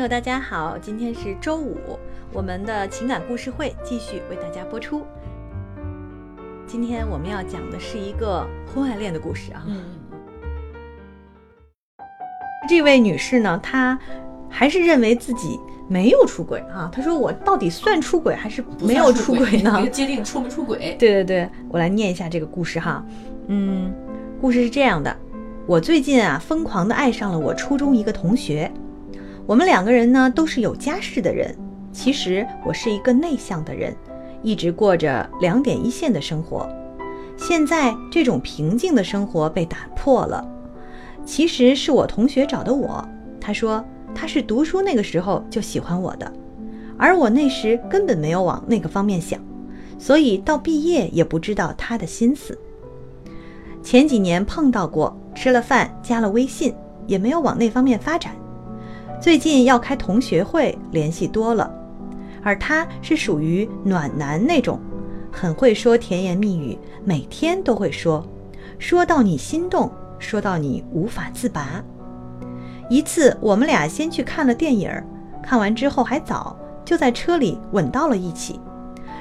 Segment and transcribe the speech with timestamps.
[0.00, 1.76] 友，大家好，今天是周五，
[2.32, 5.02] 我们的情感故事会继续为大家播出。
[6.66, 9.62] 今天我们要讲的是一个婚外恋的故事啊。
[9.66, 9.84] 嗯，
[12.66, 13.98] 这位女士呢，她
[14.48, 16.88] 还是认为自己没有出轨啊。
[16.90, 23.04] 她说：“我到底算出轨还是没有出轨呢一 个界定出没出轨？” 对对对，我来念一下这个故事哈。
[23.48, 23.92] 嗯，
[24.40, 25.14] 故事是这样的：
[25.66, 28.72] 我最近啊，疯狂的爱上了我初中一个同学。
[29.50, 31.52] 我们两个人呢，都是有家室的人。
[31.92, 33.92] 其实我是一个内向的人，
[34.44, 36.68] 一直过着两点一线的生活。
[37.36, 40.48] 现在这种平静的生活被打破了。
[41.24, 43.04] 其实是我同学找的我，
[43.40, 46.32] 他说他是读书那个时候就喜欢我的，
[46.96, 49.40] 而我那时根本没有往那个方面想，
[49.98, 52.56] 所以到毕业也不知道他的心思。
[53.82, 56.72] 前几年碰到过，吃了饭，加了微信，
[57.08, 58.32] 也没有往那方面发展。
[59.20, 61.70] 最近要开同学会，联系多了，
[62.42, 64.80] 而他是属于暖男那种，
[65.30, 68.26] 很会说甜言蜜语，每天都会说，
[68.78, 71.84] 说到你心动，说到你无法自拔。
[72.88, 74.90] 一次我们俩先去看了电影，
[75.42, 78.58] 看完之后还早，就在车里吻到了一起，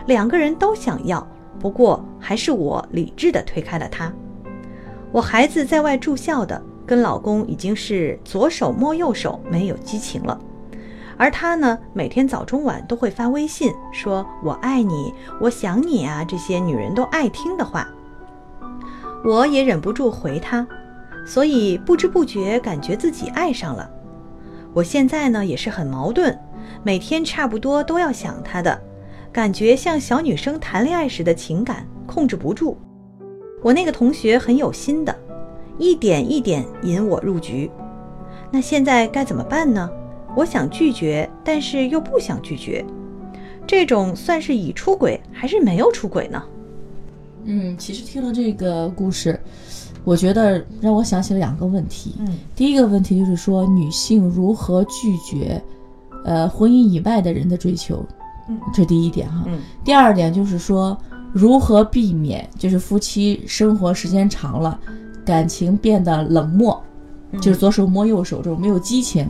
[0.08, 1.27] 两个人都想要，
[1.59, 4.09] 不过还是我理智的推开了他。
[5.11, 6.69] 我孩子在外住校的。
[6.90, 10.42] 跟老公已经是左手摸右手，没有激情了。
[11.18, 17.88] 而他呢，每天早中晚都会发微信说“我爱你”“我想你啊”这些女人都爱听的话。
[19.23, 20.67] 我也忍不住回他，
[21.28, 23.88] 所以不知不觉感觉自己爱上了。
[24.73, 26.36] 我现在呢也是很矛盾，
[26.82, 28.82] 每天差不多都要想他的，
[29.32, 32.76] 感觉像小女生谈恋爱时的情感控制不住。
[33.62, 35.16] 我那个同学很有心的。
[35.80, 37.72] 一点一点引我入局，
[38.52, 39.89] 那现在该怎么办呢？
[40.36, 42.86] 我想拒绝，但是又不想拒绝，
[43.66, 46.43] 这种算是已出轨还是没有出轨呢？
[47.45, 49.39] 嗯，其实听了这个故事，
[50.04, 52.15] 我觉得让我想起了两个问题。
[52.20, 55.59] 嗯，第一个问题就是说女性如何拒绝，
[56.25, 58.05] 呃，婚姻以外的人的追求，
[58.49, 59.45] 嗯，这第一点哈。
[59.48, 60.95] 嗯，第二点就是说
[61.31, 64.80] 如何避免，就是夫妻生活时间长了。
[65.25, 66.81] 感情变得冷漠，
[67.41, 69.30] 就是左手摸右手这种没有激情，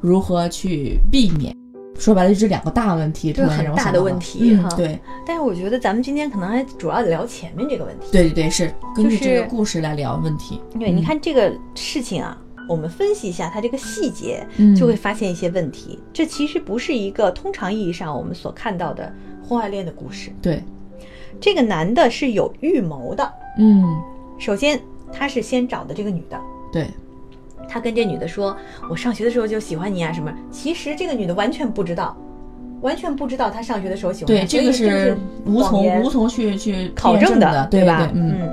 [0.00, 1.56] 如何去避免？
[1.98, 4.70] 说白了就是两个大问题，这很大的问题哈。
[4.74, 8.06] 对，但是我觉得咱们今天可能还主要聊前面这个问题。
[8.10, 10.58] 对对对，是根据这个故事来聊问题。
[10.78, 15.98] 对，你看这个事情啊，我们分析一下它这个细节，就会发现一些问题。
[16.10, 19.12] 这其实不是一个通常意义上我们所看到的
[19.46, 20.32] 婚外恋的故事。
[20.40, 20.64] 对，
[21.38, 23.30] 这个男的是有预谋的。
[23.58, 23.84] 嗯，
[24.38, 24.80] 首先。
[25.12, 26.40] 他是先找的这个女的，
[26.72, 26.86] 对，
[27.68, 28.56] 他跟这女的说
[28.88, 32.16] ：“我上学的时候就喜欢你啊，什么？”其实这个女的完全不知道，
[32.80, 34.26] 完全不知道他上学的时候喜欢。
[34.26, 38.10] 对，这个是无从无从去去考证的，对吧？
[38.14, 38.50] 嗯。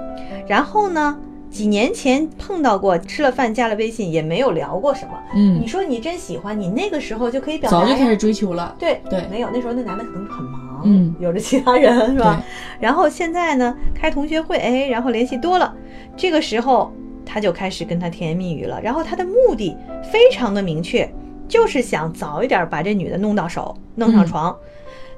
[0.47, 1.17] 然后呢，
[1.50, 5.12] 几年前碰到过，吃了饭加了微信，也没有聊过什么。
[5.35, 5.59] 嗯。
[5.62, 8.75] 你说你真喜欢你那个时候就可以表达，早就开始追求了。
[8.78, 12.43] 对对，没有那时候那男的可能很忙，嗯，有着其他人是吧？
[12.79, 15.73] 然后现在呢，开同学会，哎，然后联系多了。
[16.15, 16.91] 这个时候，
[17.25, 18.81] 他就开始跟他甜言蜜语了。
[18.81, 19.75] 然后他的目的
[20.11, 21.09] 非常的明确，
[21.47, 24.55] 就是想早一点把这女的弄到手，弄上床。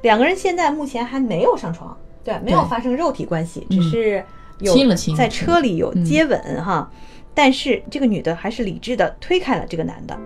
[0.02, 4.24] 两个人现在目前还没有上床，对，没有发生肉体关系，只是
[4.60, 4.74] 有
[5.16, 6.90] 在车里有接吻哈。
[7.34, 10.18] 但是这个女的还是理智的推开了这个男的。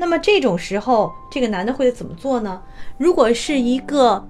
[0.00, 2.60] 那么这种时候，这个男的会怎么做呢？
[2.98, 4.26] 如果是一个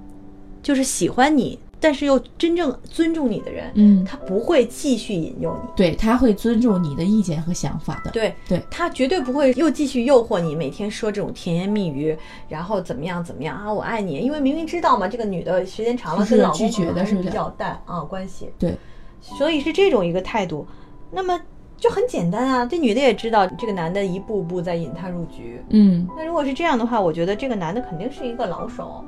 [0.63, 1.59] 就是喜欢你。
[1.83, 12.15] 但是又真正尊重你的人，嗯，他不会继续引诱你，对他会尊重你的意见和想法的，对对，他绝对不会又继续诱惑你，每天说这种甜言蜜语，
[12.51, 18.77] 然后怎么样怎么样啊，我爱你，因为明明知道嘛，这个女的时间长了跟老公还是比较淡啊关系，对，
[19.23, 20.67] 所以是这种一个态度，
[21.11, 21.41] 那么
[21.81, 29.03] 就很简单啊，这女的也知道这个男的一步步在引她入局，嗯，那如果是这样的话，我觉得这个男的肯定是一个老手。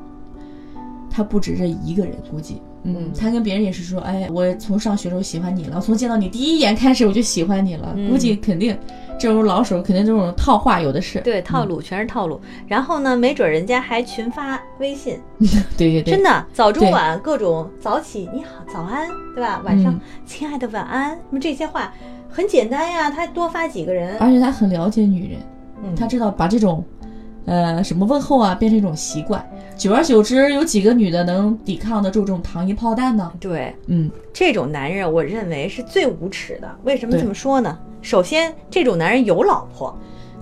[1.15, 8.75] 他不止这一个人，估计，嗯，他跟别人也是说，哎，我从上学时候喜欢你了，从见到你第一眼开始我就喜欢你了，估计肯定
[9.21, 12.41] 这种老手肯定这种套话有的是，对，套路全是套路。
[12.67, 15.21] 然后呢，没准人家还群发微信，
[15.77, 19.61] 对对对，真的早中晚各种早起你好早安，对吧？
[19.67, 21.93] 晚上亲爱的晚安，什么这些话
[22.33, 25.41] 很简单呀，他多发几个人，而且他很了解女人，
[25.85, 26.83] 嗯他知道把这种。
[27.45, 29.45] 呃，什么问候啊，变成一种习惯，
[29.77, 33.33] 久而久之，有几个女的能抵抗得住这种糖衣炮弹呢？
[33.41, 36.71] 对，嗯，这种男人我认为是最无耻的。
[36.85, 37.77] 为什么这么说呢？
[38.01, 39.93] 首先，这种男人有老婆，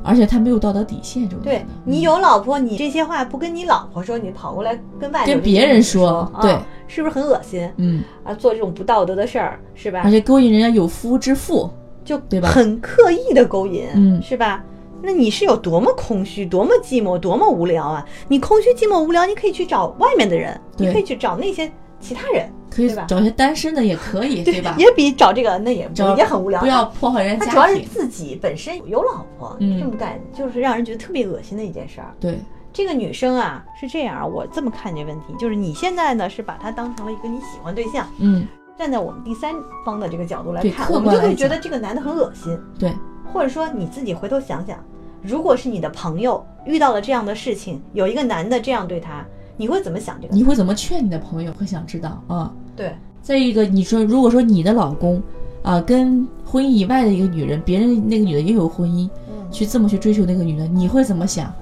[0.04, 8.34] 而且他没有道德底线，这种对你有老婆，你这些话不跟你老婆说，你跑过来跟外头跟别人说说，啊对，是不是很恶心嗯，啊？
[8.34, 10.10] 做这种不道德的事儿，是吧而？
[10.10, 11.70] 且勾引人家有夫之妇，
[12.04, 14.64] 就对吧很刻意的勾引，嗯是吧？
[15.02, 18.06] 那你是有多么空虚，多么寂寞，多么无聊啊！
[18.28, 24.74] 你空虚、寂寞、无聊，你可以去找外面的人，你可以去找那些其他人，可以对吧找些单身的也可以，对吧？
[24.76, 26.60] 也比找这个那也找也很无聊。
[26.60, 27.94] 不要破坏人家他主要是家家庭。
[27.94, 32.12] 自己本身有老婆，嗯这么干就是让人觉得特别恶心的一件事儿。
[32.20, 32.38] 对，
[32.70, 38.46] 这个女生啊是这样啊，我这么看这问题，就是你现在呢是把她当成了一个你喜欢对象，嗯，
[38.80, 39.54] 站在我们第三
[39.84, 42.90] 方的这个角度来看，我们就会觉得这个男的很恶心，对，
[43.30, 44.78] 或者说你自己回头想想，
[45.20, 49.22] 如果是你的朋友遇到了这样的事情，有一个男的这样对他，
[49.58, 50.34] 你会怎么想这个？
[50.34, 51.52] 你会怎么劝你的朋友？
[51.52, 52.50] 会想知道啊。
[52.74, 55.22] 对再一个，你说如果说你的老公
[55.62, 61.52] 啊跟婚姻以外的一个女人，别人那个女的也有婚姻，嗯去这么去追求那个女的，你会怎么想？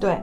[0.00, 0.20] 对，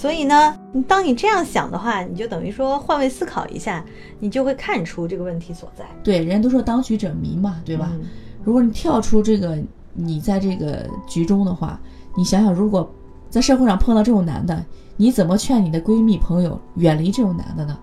[0.00, 0.58] 所以呢，
[0.88, 3.84] 当你这样想的话，你就等于说换位思考一下，
[4.18, 7.90] 你就会看出这个问题所在，对，人家都说当局者迷嘛，对吧？
[7.92, 8.00] 嗯
[8.42, 9.58] 如果你跳出这个，
[9.92, 11.78] 你在这个局中的话，
[12.16, 12.90] 你想想，如果
[13.28, 14.64] 在社会上碰到这种男的，
[14.96, 17.78] 你怎么劝你的闺蜜朋友远离这种男的呢？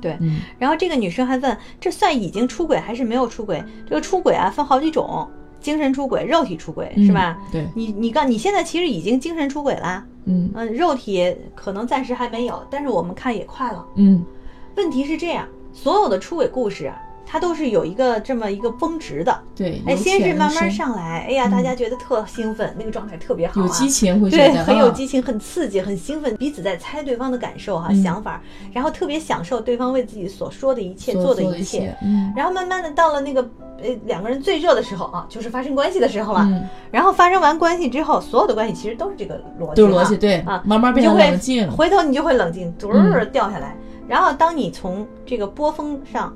[0.00, 0.16] 对。
[0.20, 3.64] 嗯，然后这个女生还问，这算已经出轨还是没有出轨？
[3.88, 5.30] 这个出轨啊分好几种，
[5.66, 7.36] 精神出轨、肉体出轨，是吧？
[7.46, 7.50] 嗯？
[7.50, 13.84] 对，你你刚你现在其实已经精神出轨啦，嗯嗯，肉体可能暂时还没有，但是我们看也快了。
[13.96, 14.24] 嗯，
[14.76, 16.96] 问题是这样，所有的出轨故事啊，
[17.26, 19.36] 它都是有一个这么一个峰值的。
[19.56, 28.40] 对，哎，先是慢慢上来，哎呀，嗯大家觉得特兴奋，那个状态特别好、啊，有激情，会觉对，很有激情，很刺激，很兴奋，彼此在猜对方的感受哈、嗯想法，
[28.72, 31.92] 然后特别享受对方为自己所说的一切、做的一切。
[32.04, 33.42] 嗯然后慢慢的到了那个
[33.82, 36.40] 呃两个人最热的时候啊，就是发生关系的时候了。
[36.42, 40.16] 嗯，然后发生完关系之后，所有的关系其实都是这个逻辑，逻辑，。
[40.16, 43.76] 对啊慢慢变冷静，回头你就会冷静，嘟嗯儿掉下来。
[44.08, 46.34] 然后当你从这个波峰上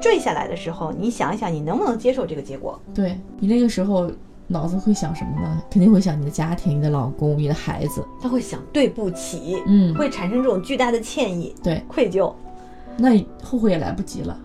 [0.00, 2.80] 坠下来的时候，你想一想，你能不能接受这个结果？
[2.94, 4.10] 对你那个时候
[4.46, 5.62] 脑子会想什么呢？
[5.70, 8.04] 肯定会想你的家庭、你的老公、你的孩子。
[8.20, 12.32] 他会想对不起，嗯，会产生这种巨大的歉意、对，愧疚。
[12.96, 14.38] 那后悔也来不及了。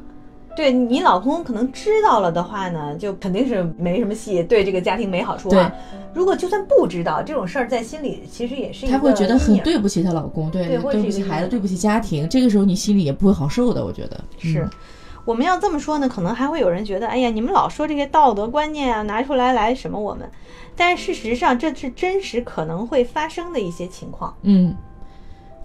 [0.56, 5.72] 对你老公可能知道了的话呢，就肯定是没什么戏，对这个家庭没好处啊。
[6.14, 12.30] 如果就算不知道这种事儿，在心里其实也是一个她会觉得很对不起她老公，对，对不起孩子，对不起家庭。
[12.30, 14.70] 这个时候你心里也不会好受的，我觉得是嗯，
[15.26, 20.30] 我们要这么说呢，可能还会有人觉得，哎呀，你们老说这些道德观念啊，拿出来来什么我们，
[20.76, 24.36] 但是事实上这是真实可能会发生的一些情况。
[24.44, 24.76] 嗯，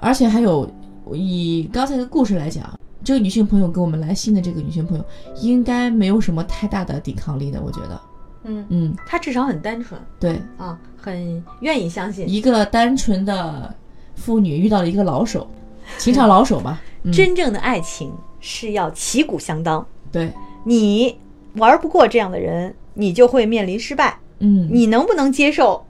[0.01, 0.67] 而且还有
[1.13, 5.05] 以刚才的故事来讲，这个女性朋友给我们来信的这个女性朋友，
[5.41, 8.01] 应该没有什么太大的抵抗力的，我觉得，
[8.45, 10.01] 嗯，嗯，她至少很单纯。
[10.19, 12.29] 对，啊，很愿意相信。
[12.29, 13.75] 一个单纯的
[14.15, 15.49] 妇女遇到了一个老手，
[15.97, 20.33] 情场老手吧， 嗯、真正的爱情是要旗鼓相当，对，
[20.65, 21.17] 你
[21.55, 24.19] 玩不过这样的人，你就会面临失败。
[24.41, 25.85] 嗯，你能不能接受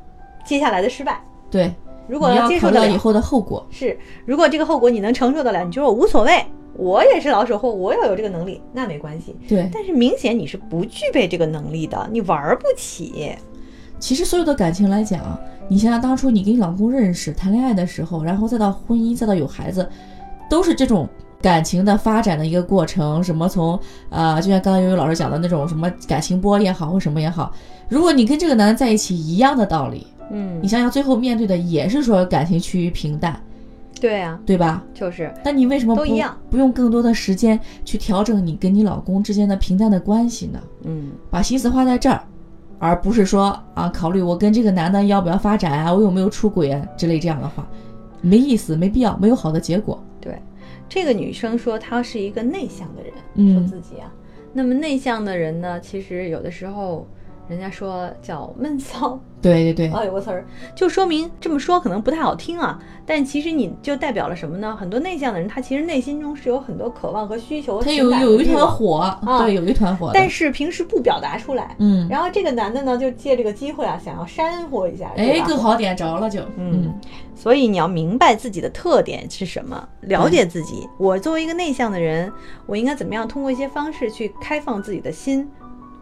[0.46, 1.22] 接下来的失败？
[1.50, 1.74] 对，
[2.06, 6.46] 如果你要接受到以后的后果，是，如果这个后果你能承受得了，你就说我无所谓，
[6.78, 9.36] 我也是老手货我要有这个能力，那没关系。
[9.48, 13.32] 对，但是明显你是不具备这个能力的，你玩不起。
[13.98, 15.36] 其实所有的感情来讲，
[15.68, 19.86] 你想想当初你跟你老公认识、谈恋爱的时候，然后再到婚姻，再到有孩子，
[20.48, 21.08] 都是这种
[21.42, 23.22] 感情的发展的一个过程。
[23.24, 23.76] 什么从
[24.08, 27.52] 呃，就像刚才悠悠老师讲的那种什么感情波也好，或什么也好，
[27.88, 33.40] 如果你跟这个男的在一起，一样的道理，嗯你，想想最后面对的也是说感情趋于平淡，
[34.00, 34.84] 对啊，对吧？
[34.94, 40.60] 就是那你为什么不都一样不用更多的时间去调整你跟你老公之间的平淡的关系呢？
[40.84, 42.22] 嗯，把心思花在这儿，
[42.78, 47.68] 而不是说啊，考虑我跟这个男的要不要发展啊，我有没有出轨啊之类这样的话，
[48.20, 50.02] 没意思，没必要，没有好的结果。
[50.20, 50.38] 对。
[50.88, 54.10] 这个女生说她是一个内向的人，嗯说自己啊。
[54.54, 57.06] 那么内向的人呢，其实有的时候
[57.48, 64.76] 人家说叫闷骚， 对对对，啊，有个词儿，就说明这么说可能不太好听啊，但其实你就代表了什么呢？
[64.76, 70.10] 很多内向的人，他其实内心中是有很多渴望和需求和他有有一团火，对，有一团火。
[70.12, 71.74] 但是平时不表达出来。
[71.78, 76.92] 嗯，然后这个男的呢，就借这个机会啊，想要煽火一下，对哎，更好点着了就，嗯，
[77.34, 80.86] 所以你要明白自己的特点是什么，了解自己。
[80.98, 82.30] 我作为一个内向的人，
[82.66, 85.48] 我应该怎么样通过一些方式去开放自己的心，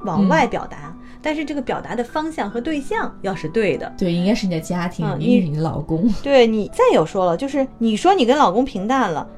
[0.05, 0.97] 往嗯外表达。
[1.27, 3.93] 但是这个表达的方向和对象要是对的。
[3.99, 6.09] 对，应该是你的家庭，嗯应该是你的老公。
[6.23, 9.29] 对你再有说了，就是你说你跟老公平淡了，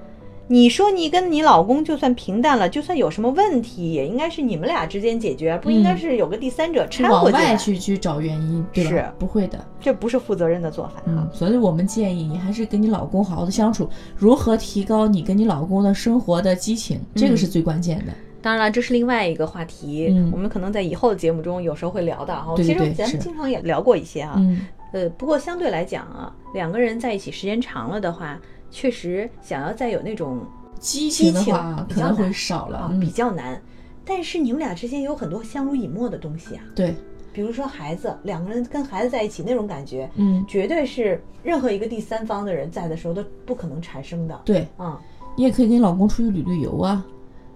[0.50, 7.50] 你说你跟你老公就算平淡了，就算有什么问题，也应该是你们俩之间解决，不应该是有个第三者掺往和进来。
[7.52, 8.90] 外去去找原因，对吧？
[8.90, 9.62] 是不会的。
[9.78, 11.05] 这不是负责任的做法啊。
[11.07, 18.12] 嗯，所以我们建议你还是跟你老公好好的相处，如何提高你跟你老公的生活的激情，这个是最关键的。
[18.40, 22.55] 当然了，这是另外一个话题，嗯我们可能在以后的节目中有时候会聊到哈。
[22.57, 24.37] 对对对其实咱们经常也聊过一些啊。
[24.38, 28.40] 嗯，呃，不过相对来讲啊，两个人在一起时间长了的话，
[28.71, 30.41] 确实想要再有那种
[30.79, 33.61] 激情的激情话可能会少了，比较难。
[34.05, 36.95] 但是你们俩之间有很多相濡以沫的东西啊，对，
[37.33, 44.41] 比如说孩子，两个人跟孩子在一起那种感觉，嗯，绝对是任何一个第三方的人在的时候都不可能产生的。
[44.47, 44.99] 对，啊、
[45.37, 47.05] 你也可以跟你老公出去旅旅游啊，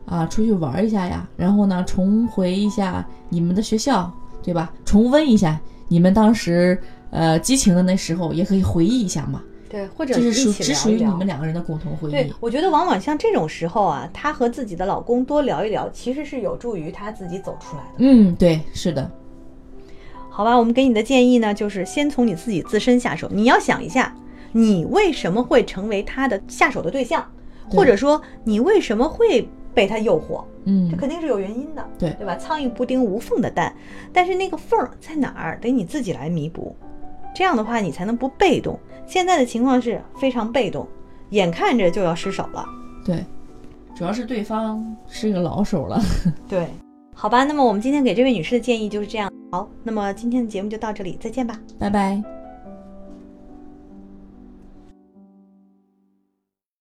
[0.04, 4.73] 啊，出去玩一下呀，然后呢，重回一下你们的学校，对吧？
[4.85, 6.78] 重温一下你们当时
[7.11, 9.42] 呃激情的那时候，也可以回忆一下嘛。
[9.72, 17.94] 对，或者这是只属于你们两个人的共同回对忆。，我觉得往往像这种时候啊，她和自己的老公多聊一聊，其实是有助于她自己走出来的。
[17.96, 19.10] 嗯，对，是的，
[20.28, 23.26] 好吧，我们给你的建议呢，就是先从你自己自身下手。
[23.32, 24.14] 你要想一下，
[24.52, 27.26] 你为什么会成为他的下手的对象，
[27.70, 30.44] 对或者说你为什么会被他诱惑？
[30.64, 32.36] 嗯这嗯，肯定是有原因的，对对吧？
[32.36, 33.74] 苍蝇不叮无缝的蛋，
[34.12, 36.76] 但是那个缝儿在哪儿，得你自己来弥补。
[37.34, 38.78] 这样的话，你才能不被动。
[39.06, 40.86] 现在的情况是非常被动，
[41.30, 42.64] 眼看着就要失手了。
[43.04, 43.24] 对，
[43.94, 46.00] 主要是对方是个老手了。
[46.48, 46.68] 对，
[47.14, 49.32] 好吧，那么我们今天给这位女士的建议就是这样。
[49.50, 51.58] 好，那么今天的节目就到这里，再见吧。
[51.78, 52.41] 拜拜。